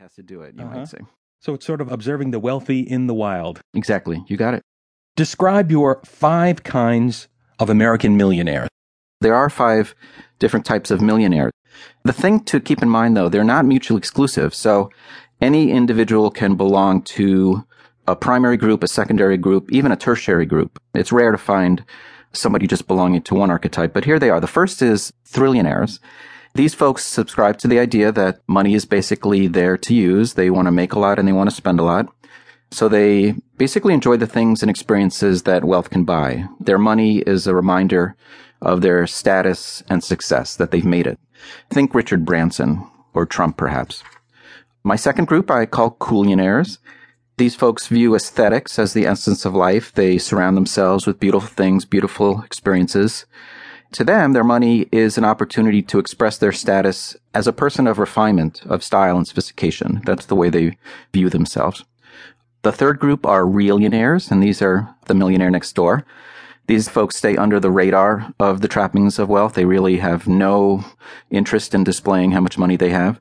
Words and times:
has 0.00 0.14
to 0.14 0.22
do 0.22 0.42
it, 0.42 0.54
you 0.56 0.64
Uh-huh. 0.64 0.78
might 0.78 0.88
say. 0.88 0.98
So 1.40 1.54
it's 1.54 1.66
sort 1.66 1.80
of 1.80 1.92
observing 1.92 2.30
the 2.30 2.38
wealthy 2.40 2.80
in 2.80 3.06
the 3.06 3.14
wild. 3.14 3.60
Exactly. 3.74 4.24
You 4.26 4.36
got 4.36 4.54
it. 4.54 4.62
Describe 5.16 5.70
your 5.70 6.00
five 6.04 6.62
kinds 6.62 7.28
of 7.58 7.70
American 7.70 8.16
millionaires. 8.16 8.68
There 9.20 9.34
are 9.34 9.48
five 9.48 9.94
different 10.38 10.66
types 10.66 10.90
of 10.90 11.00
millionaires. 11.00 11.52
The 12.04 12.12
thing 12.12 12.40
to 12.44 12.60
keep 12.60 12.82
in 12.82 12.88
mind, 12.88 13.16
though, 13.16 13.28
they're 13.28 13.44
not 13.44 13.64
mutually 13.64 13.98
exclusive. 13.98 14.54
So 14.54 14.90
any 15.40 15.70
individual 15.70 16.30
can 16.30 16.54
belong 16.56 17.02
to 17.02 17.64
a 18.06 18.16
primary 18.16 18.56
group, 18.56 18.82
a 18.82 18.88
secondary 18.88 19.36
group, 19.36 19.70
even 19.72 19.92
a 19.92 19.96
tertiary 19.96 20.46
group. 20.46 20.78
It's 20.94 21.12
rare 21.12 21.32
to 21.32 21.38
find 21.38 21.84
somebody 22.32 22.66
just 22.66 22.86
belonging 22.86 23.22
to 23.22 23.34
one 23.34 23.50
archetype, 23.50 23.92
but 23.94 24.04
here 24.04 24.18
they 24.18 24.30
are. 24.30 24.40
The 24.40 24.46
first 24.46 24.82
is 24.82 25.12
thrillionaires. 25.28 25.98
These 26.56 26.72
folks 26.72 27.04
subscribe 27.04 27.58
to 27.58 27.68
the 27.68 27.78
idea 27.78 28.10
that 28.12 28.40
money 28.46 28.72
is 28.72 28.86
basically 28.86 29.46
there 29.46 29.76
to 29.76 29.94
use. 29.94 30.32
They 30.32 30.48
want 30.48 30.68
to 30.68 30.72
make 30.72 30.94
a 30.94 30.98
lot 30.98 31.18
and 31.18 31.28
they 31.28 31.32
want 31.32 31.50
to 31.50 31.54
spend 31.54 31.78
a 31.78 31.82
lot. 31.82 32.08
So 32.70 32.88
they 32.88 33.34
basically 33.58 33.92
enjoy 33.92 34.16
the 34.16 34.26
things 34.26 34.62
and 34.62 34.70
experiences 34.70 35.42
that 35.42 35.66
wealth 35.66 35.90
can 35.90 36.04
buy. 36.04 36.46
Their 36.58 36.78
money 36.78 37.18
is 37.18 37.46
a 37.46 37.54
reminder 37.54 38.16
of 38.62 38.80
their 38.80 39.06
status 39.06 39.82
and 39.90 40.02
success, 40.02 40.56
that 40.56 40.70
they've 40.70 40.82
made 40.82 41.06
it. 41.06 41.18
Think 41.68 41.94
Richard 41.94 42.24
Branson 42.24 42.90
or 43.12 43.26
Trump, 43.26 43.58
perhaps. 43.58 44.02
My 44.82 44.96
second 44.96 45.26
group 45.26 45.50
I 45.50 45.66
call 45.66 45.98
coolionaires. 46.00 46.78
These 47.36 47.54
folks 47.54 47.88
view 47.88 48.14
aesthetics 48.14 48.78
as 48.78 48.94
the 48.94 49.04
essence 49.04 49.44
of 49.44 49.54
life. 49.54 49.92
They 49.92 50.16
surround 50.16 50.56
themselves 50.56 51.06
with 51.06 51.20
beautiful 51.20 51.50
things, 51.50 51.84
beautiful 51.84 52.40
experiences. 52.40 53.26
To 53.92 54.04
them, 54.04 54.32
their 54.32 54.44
money 54.44 54.88
is 54.92 55.16
an 55.16 55.24
opportunity 55.24 55.80
to 55.82 55.98
express 55.98 56.36
their 56.36 56.52
status 56.52 57.16
as 57.32 57.46
a 57.46 57.52
person 57.52 57.86
of 57.86 57.98
refinement, 57.98 58.62
of 58.66 58.82
style 58.82 59.16
and 59.16 59.26
sophistication. 59.26 60.02
That's 60.04 60.26
the 60.26 60.34
way 60.34 60.50
they 60.50 60.76
view 61.12 61.30
themselves. 61.30 61.84
The 62.62 62.72
third 62.72 62.98
group 62.98 63.24
are 63.24 63.42
realionaires, 63.44 64.30
and 64.30 64.42
these 64.42 64.60
are 64.60 64.94
the 65.06 65.14
millionaire 65.14 65.50
next 65.50 65.72
door. 65.74 66.04
These 66.66 66.88
folks 66.88 67.16
stay 67.16 67.36
under 67.36 67.60
the 67.60 67.70
radar 67.70 68.34
of 68.40 68.60
the 68.60 68.68
trappings 68.68 69.20
of 69.20 69.28
wealth. 69.28 69.54
They 69.54 69.64
really 69.64 69.98
have 69.98 70.26
no 70.26 70.84
interest 71.30 71.74
in 71.74 71.84
displaying 71.84 72.32
how 72.32 72.40
much 72.40 72.58
money 72.58 72.76
they 72.76 72.90
have. 72.90 73.20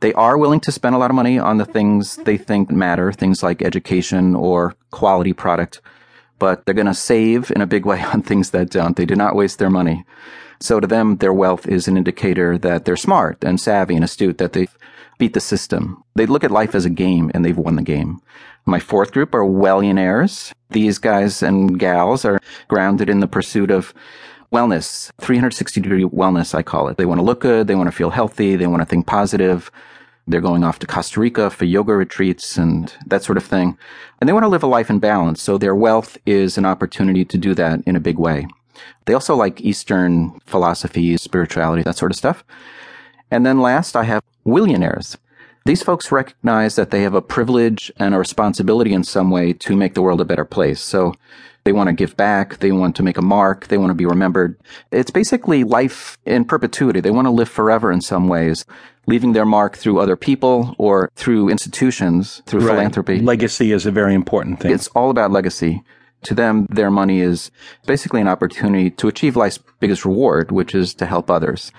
They 0.00 0.12
are 0.12 0.36
willing 0.36 0.60
to 0.60 0.72
spend 0.72 0.94
a 0.94 0.98
lot 0.98 1.10
of 1.10 1.14
money 1.16 1.38
on 1.38 1.56
the 1.56 1.64
things 1.64 2.16
they 2.16 2.36
think 2.36 2.70
matter, 2.70 3.12
things 3.12 3.42
like 3.42 3.62
education 3.62 4.34
or 4.34 4.74
quality 4.90 5.32
product, 5.32 5.80
but 6.42 6.66
they're 6.66 6.74
going 6.74 6.88
to 6.88 6.92
save 6.92 7.52
in 7.52 7.60
a 7.60 7.68
big 7.68 7.86
way 7.86 8.02
on 8.12 8.20
things 8.20 8.50
that 8.50 8.68
don't. 8.68 8.96
They 8.96 9.06
do 9.06 9.14
not 9.14 9.36
waste 9.36 9.60
their 9.60 9.70
money. 9.70 10.04
So 10.58 10.80
to 10.80 10.88
them, 10.88 11.18
their 11.18 11.32
wealth 11.32 11.68
is 11.68 11.86
an 11.86 11.96
indicator 11.96 12.58
that 12.58 12.84
they're 12.84 12.96
smart 12.96 13.44
and 13.44 13.60
savvy 13.60 13.94
and 13.94 14.02
astute, 14.02 14.38
that 14.38 14.52
they 14.52 14.66
beat 15.18 15.34
the 15.34 15.40
system. 15.40 16.02
They 16.16 16.26
look 16.26 16.42
at 16.42 16.50
life 16.50 16.74
as 16.74 16.84
a 16.84 16.90
game 16.90 17.30
and 17.32 17.44
they've 17.44 17.56
won 17.56 17.76
the 17.76 17.82
game. 17.82 18.20
My 18.66 18.80
fourth 18.80 19.12
group 19.12 19.36
are 19.36 19.44
wellionaires. 19.44 20.52
These 20.70 20.98
guys 20.98 21.44
and 21.44 21.78
gals 21.78 22.24
are 22.24 22.40
grounded 22.66 23.08
in 23.08 23.20
the 23.20 23.28
pursuit 23.28 23.70
of 23.70 23.94
wellness, 24.52 25.12
360 25.20 25.80
degree 25.80 26.02
wellness, 26.02 26.56
I 26.56 26.62
call 26.64 26.88
it. 26.88 26.96
They 26.96 27.06
want 27.06 27.20
to 27.20 27.24
look 27.24 27.40
good. 27.40 27.68
They 27.68 27.76
want 27.76 27.86
to 27.86 27.96
feel 27.96 28.10
healthy. 28.10 28.56
They 28.56 28.66
want 28.66 28.82
to 28.82 28.86
think 28.86 29.06
positive. 29.06 29.70
They're 30.26 30.40
going 30.40 30.62
off 30.62 30.78
to 30.80 30.86
Costa 30.86 31.20
Rica 31.20 31.50
for 31.50 31.64
yoga 31.64 31.94
retreats 31.94 32.56
and 32.56 32.94
that 33.06 33.24
sort 33.24 33.38
of 33.38 33.44
thing. 33.44 33.76
And 34.20 34.28
they 34.28 34.32
want 34.32 34.44
to 34.44 34.48
live 34.48 34.62
a 34.62 34.68
life 34.68 34.88
in 34.88 35.00
balance. 35.00 35.42
So 35.42 35.58
their 35.58 35.74
wealth 35.74 36.16
is 36.24 36.56
an 36.56 36.64
opportunity 36.64 37.24
to 37.24 37.38
do 37.38 37.54
that 37.54 37.80
in 37.86 37.96
a 37.96 38.00
big 38.00 38.18
way. 38.18 38.46
They 39.06 39.14
also 39.14 39.34
like 39.34 39.60
Eastern 39.60 40.38
philosophy, 40.46 41.16
spirituality, 41.16 41.82
that 41.82 41.96
sort 41.96 42.12
of 42.12 42.16
stuff. 42.16 42.44
And 43.30 43.44
then 43.44 43.60
last, 43.60 43.96
I 43.96 44.04
have 44.04 44.22
willionaires. 44.46 45.16
These 45.64 45.82
folks 45.82 46.10
recognize 46.10 46.76
that 46.76 46.90
they 46.90 47.02
have 47.02 47.14
a 47.14 47.22
privilege 47.22 47.92
and 47.96 48.14
a 48.14 48.18
responsibility 48.18 48.92
in 48.92 49.04
some 49.04 49.30
way 49.30 49.52
to 49.54 49.76
make 49.76 49.94
the 49.94 50.02
world 50.02 50.20
a 50.20 50.24
better 50.24 50.44
place. 50.44 50.80
So 50.80 51.14
they 51.64 51.72
want 51.72 51.88
to 51.88 51.92
give 51.92 52.16
back. 52.16 52.58
They 52.58 52.72
want 52.72 52.96
to 52.96 53.02
make 53.02 53.16
a 53.16 53.22
mark. 53.22 53.68
They 53.68 53.78
want 53.78 53.90
to 53.90 53.94
be 53.94 54.06
remembered. 54.06 54.58
It's 54.90 55.12
basically 55.12 55.62
life 55.62 56.18
in 56.26 56.44
perpetuity. 56.44 57.00
They 57.00 57.12
want 57.12 57.26
to 57.26 57.30
live 57.30 57.48
forever 57.48 57.92
in 57.92 58.00
some 58.00 58.26
ways, 58.26 58.64
leaving 59.06 59.32
their 59.32 59.46
mark 59.46 59.76
through 59.76 60.00
other 60.00 60.16
people 60.16 60.74
or 60.78 61.10
through 61.14 61.48
institutions, 61.48 62.42
through 62.46 62.62
philanthropy. 62.62 63.20
Legacy 63.20 63.70
is 63.70 63.86
a 63.86 63.92
very 63.92 64.14
important 64.14 64.60
thing. 64.60 64.72
It's 64.72 64.88
all 64.88 65.10
about 65.10 65.30
legacy. 65.30 65.84
To 66.24 66.34
them, 66.34 66.66
their 66.70 66.90
money 66.90 67.20
is 67.20 67.50
basically 67.86 68.20
an 68.20 68.28
opportunity 68.28 68.90
to 68.90 69.08
achieve 69.08 69.36
life's 69.36 69.58
biggest 69.80 70.04
reward, 70.04 70.52
which 70.52 70.72
is 70.74 70.94
to 70.94 71.06
help 71.06 71.30
others. 71.30 71.72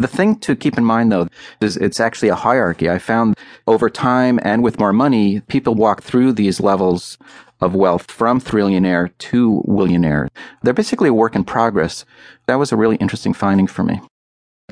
The 0.00 0.08
thing 0.08 0.38
to 0.40 0.56
keep 0.56 0.78
in 0.78 0.84
mind 0.84 1.12
though 1.12 1.28
is 1.60 1.76
it's 1.76 2.00
actually 2.00 2.30
a 2.30 2.34
hierarchy. 2.34 2.88
I 2.88 2.98
found 2.98 3.36
over 3.66 3.90
time 3.90 4.40
and 4.42 4.62
with 4.62 4.78
more 4.78 4.94
money, 4.94 5.40
people 5.40 5.74
walk 5.74 6.02
through 6.02 6.32
these 6.32 6.58
levels 6.58 7.18
of 7.60 7.74
wealth 7.74 8.10
from 8.10 8.40
thrillionaire 8.40 9.10
to 9.18 9.62
willionaire. 9.68 10.28
They're 10.62 10.72
basically 10.72 11.10
a 11.10 11.14
work 11.14 11.36
in 11.36 11.44
progress. 11.44 12.06
That 12.46 12.54
was 12.54 12.72
a 12.72 12.76
really 12.76 12.96
interesting 12.96 13.34
finding 13.34 13.66
for 13.66 13.82
me. 13.82 14.00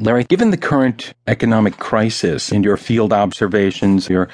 Larry, 0.01 0.25
given 0.25 0.51
the 0.51 0.57
current 0.57 1.13
economic 1.27 1.77
crisis 1.77 2.51
and 2.51 2.65
your 2.65 2.79
field 2.79 3.13
observations, 3.13 4.09
your 4.09 4.31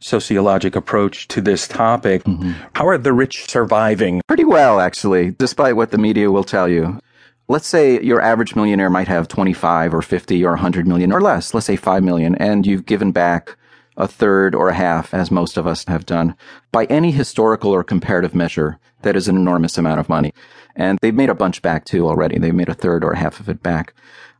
sociologic 0.00 0.76
approach 0.76 1.26
to 1.28 1.40
this 1.40 1.66
topic, 1.66 2.22
mm-hmm. 2.24 2.52
how 2.74 2.86
are 2.86 2.98
the 2.98 3.14
rich 3.14 3.48
surviving? 3.48 4.20
Pretty 4.28 4.44
well, 4.44 4.78
actually, 4.78 5.30
despite 5.30 5.76
what 5.76 5.90
the 5.90 5.96
media 5.96 6.30
will 6.30 6.44
tell 6.44 6.68
you. 6.68 6.98
Let's 7.46 7.66
say 7.66 8.00
your 8.00 8.22
average 8.22 8.56
millionaire 8.56 8.88
might 8.88 9.08
have 9.08 9.28
25 9.28 9.92
or 9.92 10.00
50 10.00 10.44
or 10.44 10.52
100 10.52 10.88
million 10.88 11.12
or 11.12 11.20
less, 11.20 11.52
let's 11.52 11.66
say 11.66 11.76
5 11.76 12.02
million, 12.02 12.34
and 12.36 12.66
you've 12.66 12.86
given 12.86 13.12
back 13.12 13.56
a 13.98 14.08
third 14.08 14.54
or 14.54 14.70
a 14.70 14.74
half, 14.74 15.12
as 15.12 15.30
most 15.30 15.58
of 15.58 15.66
us 15.66 15.84
have 15.84 16.06
done. 16.06 16.34
By 16.72 16.86
any 16.86 17.10
historical 17.10 17.70
or 17.70 17.84
comparative 17.84 18.34
measure, 18.34 18.78
that 19.02 19.14
is 19.14 19.28
an 19.28 19.36
enormous 19.36 19.76
amount 19.76 20.00
of 20.00 20.08
money. 20.08 20.32
And 20.74 20.98
they've 21.02 21.14
made 21.14 21.28
a 21.28 21.34
bunch 21.34 21.60
back 21.60 21.84
too 21.84 22.08
already. 22.08 22.38
They've 22.38 22.54
made 22.54 22.70
a 22.70 22.74
third 22.74 23.04
or 23.04 23.12
a 23.12 23.18
half 23.18 23.38
of 23.38 23.48
it 23.50 23.62
back. 23.62 23.92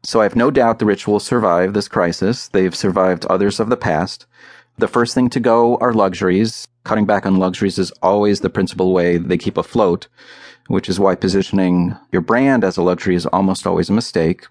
So 0.03 0.21
I 0.21 0.25
have 0.25 0.35
no 0.35 0.51
doubt 0.51 0.79
the 0.79 0.87
rich 0.87 1.07
will 1.07 1.21
survive 1.21 1.75
this 1.75 1.89
crisis. 1.89 2.49
They've 2.49 2.75
survived 2.75 3.27
others 3.27 3.61
of 3.61 3.69
the 3.69 3.77
past. 3.77 4.27
The 4.79 4.89
first 4.89 5.15
thing 5.15 5.29
to 5.31 5.41
go 5.41 5.77
are 5.77 5.93
luxuries. 5.93 6.67
Cutting 6.85 7.07
back 7.07 7.27
on 7.27 7.37
luxuries 7.37 7.79
is 7.79 7.93
always 8.03 8.41
the 8.41 8.51
principal 8.51 8.93
way 8.93 9.19
they 9.19 9.39
keep 9.39 9.57
afloat, 9.57 10.09
which 10.69 10.89
is 10.89 11.01
why 11.01 11.15
positioning 11.15 11.97
your 12.13 12.23
brand 12.23 12.65
as 12.65 12.77
a 12.77 12.83
luxury 12.83 13.15
is 13.15 13.27
almost 13.27 13.67
always 13.67 13.91
a 13.91 13.93
mistake. 13.93 14.47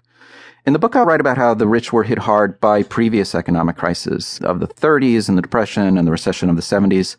In 0.66 0.72
the 0.72 0.78
book, 0.78 0.96
I 0.96 1.02
write 1.02 1.20
about 1.20 1.36
how 1.36 1.52
the 1.52 1.68
rich 1.68 1.92
were 1.92 2.04
hit 2.04 2.20
hard 2.20 2.58
by 2.58 2.82
previous 2.82 3.34
economic 3.34 3.76
crises 3.76 4.40
of 4.42 4.60
the 4.60 4.66
30s 4.66 5.28
and 5.28 5.36
the 5.36 5.42
Depression 5.42 5.98
and 5.98 6.06
the 6.06 6.12
recession 6.12 6.48
of 6.48 6.56
the 6.56 6.62
70s. 6.62 7.16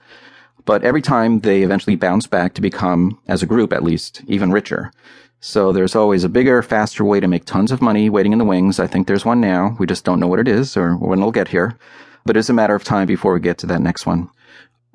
But 0.65 0.83
every 0.83 1.01
time 1.01 1.41
they 1.41 1.61
eventually 1.61 1.95
bounce 1.95 2.25
back 2.25 2.55
to 2.55 2.61
become, 2.61 3.19
as 3.27 3.43
a 3.43 3.45
group 3.45 3.71
at 3.71 3.83
least, 3.83 4.23
even 4.27 4.51
richer. 4.51 4.91
So 5.41 5.71
there's 5.71 5.95
always 5.95 6.23
a 6.23 6.29
bigger, 6.29 6.63
faster 6.63 7.05
way 7.05 7.19
to 7.19 7.27
make 7.27 7.45
tons 7.45 7.71
of 7.71 7.83
money 7.83 8.09
waiting 8.09 8.31
in 8.31 8.39
the 8.39 8.45
wings. 8.45 8.79
I 8.79 8.87
think 8.87 9.05
there's 9.05 9.25
one 9.25 9.41
now. 9.41 9.75
We 9.77 9.85
just 9.85 10.03
don't 10.03 10.19
know 10.19 10.27
what 10.27 10.39
it 10.39 10.47
is 10.47 10.75
or 10.75 10.95
when 10.95 11.19
it'll 11.19 11.31
get 11.31 11.49
here. 11.49 11.77
But 12.25 12.35
it's 12.35 12.49
a 12.49 12.53
matter 12.53 12.73
of 12.73 12.83
time 12.83 13.05
before 13.05 13.33
we 13.33 13.39
get 13.39 13.59
to 13.59 13.67
that 13.67 13.81
next 13.81 14.07
one. 14.07 14.31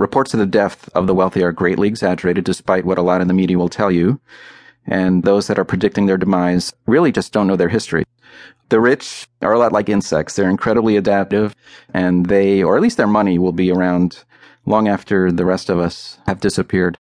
Reports 0.01 0.33
of 0.33 0.41
the 0.41 0.47
death 0.47 0.89
of 0.95 1.07
the 1.07 1.15
wealthy 1.15 1.43
are 1.45 1.53
greatly 1.53 1.87
exaggerated 1.87 2.43
despite 2.43 2.87
what 2.87 2.97
a 2.97 3.03
lot 3.03 3.21
in 3.21 3.29
the 3.29 3.35
media 3.35 3.59
will 3.59 3.69
tell 3.69 3.91
you. 3.91 4.19
And 4.87 5.25
those 5.25 5.47
that 5.47 5.59
are 5.59 5.65
predicting 5.65 6.07
their 6.07 6.17
demise 6.17 6.73
really 6.87 7.13
just 7.13 7.35
don't 7.35 7.47
know 7.47 7.55
their 7.55 7.69
history. 7.69 8.05
The 8.71 8.81
rich 8.81 9.29
are 9.43 9.53
a 9.53 9.59
lot 9.59 9.73
like 9.73 9.91
insects. 9.91 10.37
They're 10.37 10.49
incredibly 10.49 10.97
adaptive 10.97 11.55
and 11.93 12.27
they, 12.27 12.63
or 12.63 12.77
at 12.77 12.83
least 12.83 12.97
their 12.97 13.07
money 13.07 13.39
will 13.39 13.53
be 13.53 13.71
around 13.71 14.25
long 14.65 14.89
after 14.89 15.31
the 15.31 15.45
rest 15.45 15.69
of 15.69 15.79
us 15.79 16.17
have 16.27 16.41
disappeared. 16.41 16.97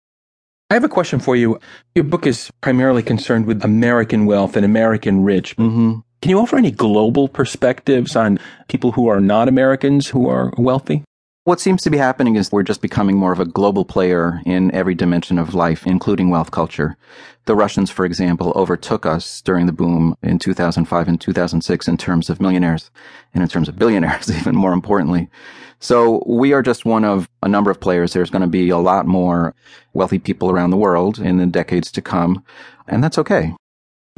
I 0.68 0.74
have 0.74 0.84
a 0.84 0.88
question 0.88 1.20
for 1.20 1.34
you. 1.34 1.58
Your 1.94 2.04
book 2.04 2.26
is 2.26 2.50
primarily 2.60 3.02
concerned 3.02 3.46
with 3.46 3.64
American 3.64 4.26
wealth 4.26 4.56
and 4.56 4.64
American 4.64 5.24
rich. 5.24 5.56
Mm-hmm. 5.56 6.00
Can 6.20 6.28
you 6.28 6.38
offer 6.38 6.58
any 6.58 6.70
global 6.70 7.28
perspectives 7.28 8.14
on 8.14 8.38
people 8.68 8.92
who 8.92 9.08
are 9.08 9.20
not 9.20 9.48
Americans 9.48 10.08
who 10.08 10.28
are 10.28 10.52
wealthy? 10.58 11.02
What 11.44 11.58
seems 11.58 11.82
to 11.82 11.90
be 11.90 11.96
happening 11.96 12.36
is 12.36 12.52
we're 12.52 12.62
just 12.62 12.82
becoming 12.82 13.16
more 13.16 13.32
of 13.32 13.40
a 13.40 13.46
global 13.46 13.86
player 13.86 14.42
in 14.44 14.70
every 14.74 14.94
dimension 14.94 15.38
of 15.38 15.54
life, 15.54 15.86
including 15.86 16.28
wealth 16.28 16.50
culture. 16.50 16.98
The 17.46 17.56
Russians, 17.56 17.90
for 17.90 18.04
example, 18.04 18.52
overtook 18.54 19.06
us 19.06 19.40
during 19.40 19.64
the 19.64 19.72
boom 19.72 20.14
in 20.22 20.38
2005 20.38 21.08
and 21.08 21.18
2006 21.18 21.88
in 21.88 21.96
terms 21.96 22.28
of 22.28 22.42
millionaires 22.42 22.90
and 23.32 23.42
in 23.42 23.48
terms 23.48 23.70
of 23.70 23.78
billionaires, 23.78 24.30
even 24.38 24.54
more 24.54 24.74
importantly. 24.74 25.30
So 25.78 26.22
we 26.26 26.52
are 26.52 26.60
just 26.60 26.84
one 26.84 27.06
of 27.06 27.26
a 27.42 27.48
number 27.48 27.70
of 27.70 27.80
players. 27.80 28.12
There's 28.12 28.28
going 28.28 28.42
to 28.42 28.46
be 28.46 28.68
a 28.68 28.76
lot 28.76 29.06
more 29.06 29.54
wealthy 29.94 30.18
people 30.18 30.50
around 30.50 30.70
the 30.70 30.76
world 30.76 31.18
in 31.18 31.38
the 31.38 31.46
decades 31.46 31.90
to 31.92 32.02
come, 32.02 32.44
and 32.86 33.02
that's 33.02 33.16
okay. 33.16 33.54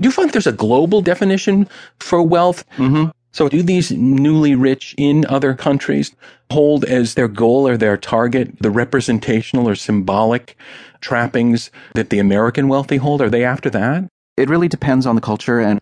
Do 0.01 0.09
you 0.09 0.11
find 0.11 0.29
there's 0.33 0.49
a 0.49 0.53
global 0.53 1.01
definition 1.01 1.69
for 2.01 2.21
wealth? 2.21 2.69
Mm-hmm. 2.71 3.11
So 3.32 3.49
do 3.49 3.62
these 3.62 3.90
newly 3.90 4.55
rich 4.55 4.94
in 4.99 5.25
other 5.26 5.55
countries 5.55 6.14
hold 6.50 6.84
as 6.84 7.14
their 7.14 7.29
goal 7.29 7.67
or 7.67 7.79
their 7.79 7.96
target 7.96 8.58
the 8.61 8.70
representational 8.70 9.67
or 9.67 9.75
symbolic 9.75 10.56
trappings 11.00 11.70
that 11.94 12.11
the 12.11 12.19
American 12.19 12.69
wealthy 12.69 12.99
hold? 12.99 13.23
Are 13.23 13.31
they 13.31 13.43
after 13.43 13.70
that? 13.70 14.05
It 14.37 14.50
really 14.50 14.69
depends 14.69 15.06
on 15.06 15.14
the 15.14 15.23
culture, 15.23 15.61
and 15.61 15.81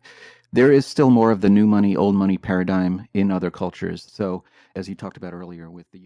there 0.52 0.72
is 0.72 0.86
still 0.86 1.10
more 1.10 1.32
of 1.32 1.40
the 1.40 1.50
new 1.50 1.66
money, 1.66 1.96
old 1.96 2.14
money 2.14 2.38
paradigm 2.38 3.08
in 3.14 3.32
other 3.32 3.50
cultures. 3.50 4.06
So, 4.08 4.44
as 4.76 4.88
you 4.88 4.94
talked 4.94 5.16
about 5.16 5.32
earlier 5.32 5.68
with 5.68 5.86
the 5.92 5.98